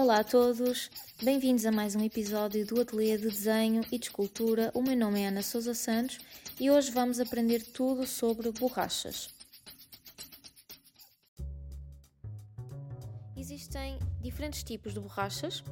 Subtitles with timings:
[0.00, 4.70] Olá a todos, bem-vindos a mais um episódio do Ateliê de Desenho e de Escultura.
[4.72, 6.20] O meu nome é Ana Souza Santos
[6.60, 9.28] e hoje vamos aprender tudo sobre borrachas.
[13.36, 15.64] Existem diferentes tipos de borrachas,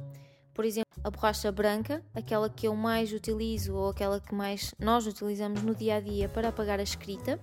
[0.53, 5.07] por exemplo, a borracha branca, aquela que eu mais utilizo ou aquela que mais nós
[5.07, 7.39] utilizamos no dia a dia para apagar a escrita.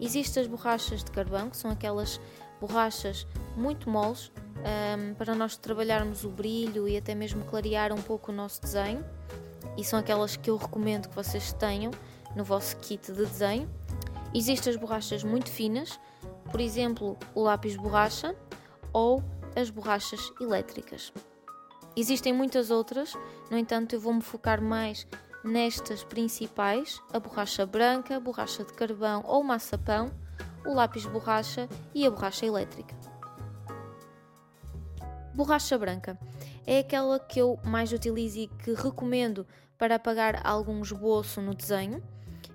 [0.00, 2.20] Existem as borrachas de carvão, que são aquelas
[2.60, 3.26] borrachas
[3.56, 8.34] muito moles um, para nós trabalharmos o brilho e até mesmo clarear um pouco o
[8.34, 9.04] nosso desenho.
[9.76, 11.90] E são aquelas que eu recomendo que vocês tenham
[12.34, 13.68] no vosso kit de desenho.
[14.34, 15.98] Existem as borrachas muito finas,
[16.50, 18.34] por exemplo, o lápis borracha
[18.92, 19.22] ou
[19.56, 21.12] as borrachas elétricas.
[21.96, 23.14] Existem muitas outras,
[23.50, 25.06] no entanto, eu vou me focar mais
[25.44, 30.10] nestas principais: a borracha branca, a borracha de carvão ou maçapão,
[30.66, 32.94] o lápis borracha e a borracha elétrica.
[35.34, 36.18] Borracha branca
[36.64, 39.44] é aquela que eu mais utilizo e que recomendo
[39.76, 42.00] para apagar algum esboço no desenho,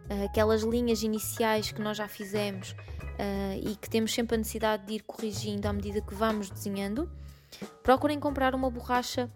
[0.09, 4.85] eh, aquelas linhas iniciais que nós já fizemos uh, e que temos sempre a necessidade
[4.85, 7.11] de ir corrigindo à medida que vamos desenhando.
[7.83, 9.29] Procurem comprar uma borracha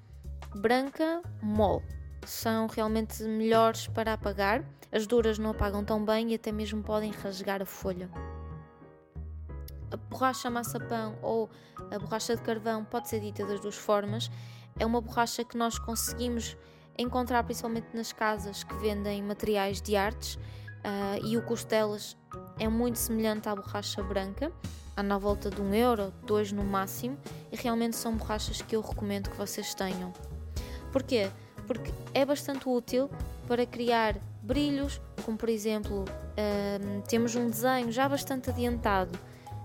[0.56, 1.84] branca mole,
[2.26, 4.64] são realmente melhores para apagar.
[4.92, 8.10] As duras não apagam tão bem e até mesmo podem rasgar a folha
[9.94, 11.50] a borracha maçapão ou
[11.92, 14.30] a borracha de carvão pode ser dita das duas formas.
[14.80, 16.58] É uma borracha que nós conseguimos
[16.98, 22.18] encontrar principalmente nas casas que vendem materiais de artes uh, e o custo delas
[22.60, 24.52] é muito semelhante à borracha branca,
[24.96, 27.18] há na volta de um euro, dois no máximo,
[27.52, 30.12] e realmente são borrachas que eu recomendo que vocês tenham.
[30.92, 31.30] Porquê?
[31.68, 33.10] Porque é bastante útil
[33.48, 39.18] para criar brilhos, como por exemplo, uh, temos um desenho já bastante adiantado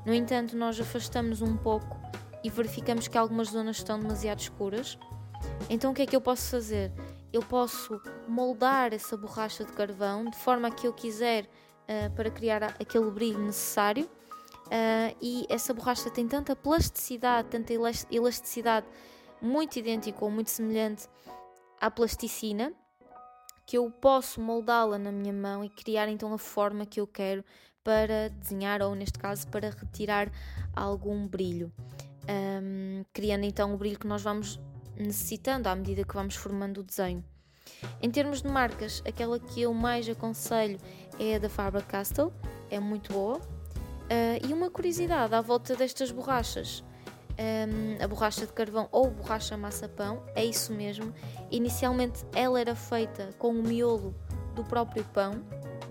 [0.08, 1.94] no entanto, nós afastamos um pouco
[2.42, 4.98] e verificamos que algumas zonas estão demasiado escuras.
[5.68, 6.90] Então, o que é que eu posso fazer?
[7.30, 12.64] Eu posso moldar essa borracha de carvão de forma que eu quiser uh, para criar
[12.80, 14.06] aquele brilho necessário.
[14.06, 17.74] Uh, e essa borracha tem tanta plasticidade, tanta
[18.10, 18.86] elasticidade,
[19.42, 21.06] muito idêntica ou muito semelhante
[21.78, 22.72] à plasticina,
[23.66, 27.44] que eu posso moldá-la na minha mão e criar então a forma que eu quero
[27.88, 30.30] para desenhar ou, neste caso, para retirar
[30.76, 31.72] algum brilho,
[32.28, 34.60] um, criando então o brilho que nós vamos
[34.94, 37.24] necessitando à medida que vamos formando o desenho.
[38.02, 40.78] Em termos de marcas, aquela que eu mais aconselho
[41.18, 42.30] é a da Faber-Castell,
[42.70, 43.38] é muito boa.
[43.38, 46.84] Uh, e uma curiosidade à volta destas borrachas,
[47.38, 51.10] um, a borracha de carvão ou borracha maçapão, é isso mesmo.
[51.50, 54.14] Inicialmente ela era feita com o miolo
[54.54, 55.42] do próprio pão,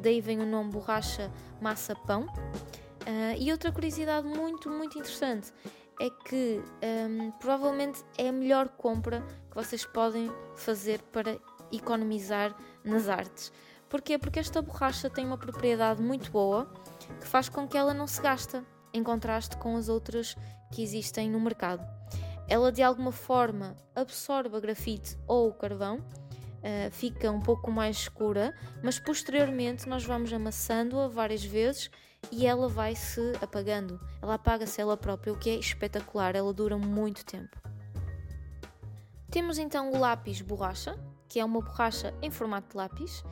[0.07, 1.29] daí vem o nome borracha
[1.59, 2.23] massa pão.
[2.23, 5.51] Uh, e outra curiosidade muito, muito interessante
[5.99, 6.61] é que
[7.09, 11.37] um, provavelmente é a melhor compra que vocês podem fazer para
[11.71, 13.51] economizar nas artes.
[13.89, 14.17] Porquê?
[14.17, 16.71] Porque esta borracha tem uma propriedade muito boa
[17.19, 18.63] que faz com que ela não se gasta,
[18.93, 20.35] em contraste com as outras
[20.71, 21.85] que existem no mercado.
[22.47, 26.01] Ela de alguma forma absorve a grafite ou o carvão
[26.67, 31.89] uh, fica um pouco mais escura, mas posteriormente nós vamos amassando-a várias vezes
[32.31, 33.99] e ela vai se apagando.
[34.21, 37.57] Ela apaga-se ela própria, o que é espetacular, ela dura muito tempo.
[39.31, 40.97] Temos então o lápis borracha,
[41.27, 43.23] que é uma borracha em formato de lápis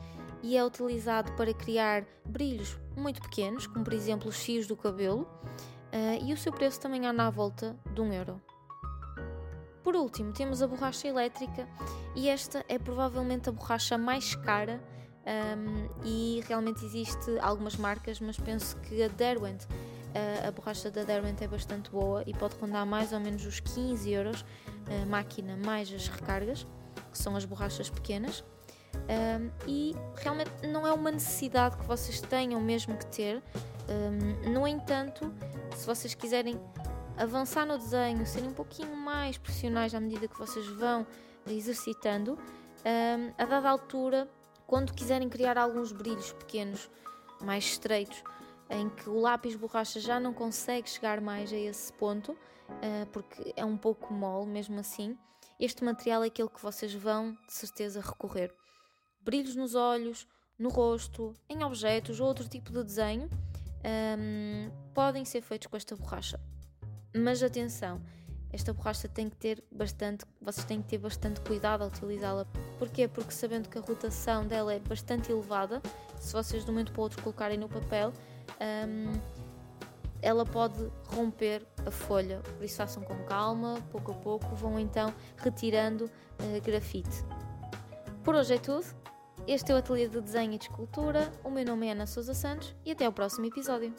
[0.42, 5.22] e é utilizado para criar brilhos muito pequenos, como por exemplo os fios do cabelo,
[5.22, 8.40] uh, e o seu preço também anda à volta de um euro.
[9.86, 11.64] Por último, temos a borracha elétrica
[12.16, 14.82] e esta é provavelmente a borracha mais cara
[15.24, 21.04] um, e realmente existe algumas marcas, mas penso que a Derwent, uh, a borracha da
[21.04, 24.44] Derwent é bastante boa e pode rondar mais ou menos os 15 euros,
[25.04, 26.66] a máquina mais as recargas,
[27.12, 28.42] que são as borrachas pequenas.
[28.96, 33.40] Um, e realmente não é uma necessidade que vocês tenham mesmo que ter.
[33.88, 35.32] Um, no entanto,
[35.76, 36.60] se vocês quiserem
[37.16, 41.06] avançar no desenho, serem um pouquinho mais profissionais à medida que vocês vão
[41.46, 44.28] exercitando, um, a dada altura,
[44.66, 46.90] quando quiserem criar alguns brilhos pequenos,
[47.42, 48.22] mais estreitos,
[48.68, 53.52] em que o lápis borracha já não consegue chegar mais a esse ponto, uh, porque
[53.56, 55.16] é um pouco mole mesmo assim,
[55.58, 58.52] este material é aquele que vocês vão de certeza recorrer.
[59.20, 60.26] Brilhos nos olhos,
[60.58, 63.30] no rosto, em objetos ou outro tipo de desenho
[64.18, 66.40] um, podem ser feitos com esta borracha.
[67.16, 68.00] Mas atenção,
[68.52, 72.46] esta borracha tem que ter bastante, vocês têm que ter bastante cuidado ao utilizá-la.
[72.78, 73.08] Porquê?
[73.08, 75.80] Porque sabendo que a rotação dela é bastante elevada,
[76.20, 78.12] se vocês de um momento para o outro colocarem no papel,
[78.60, 79.12] um,
[80.20, 82.40] ela pode romper a folha.
[82.40, 87.24] Por isso façam com calma, pouco a pouco vão então retirando uh, grafite.
[88.22, 88.84] Por hoje é tudo.
[89.46, 91.32] Este é o Ateliê de Desenho e de Escultura.
[91.44, 93.94] O meu nome é Ana Sousa Santos e até o próximo episódio.